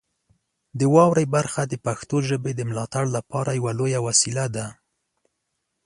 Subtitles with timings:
[0.79, 4.65] د واورئ برخه د پښتو ژبې د ملاتړ لپاره یوه لویه وسیله ده.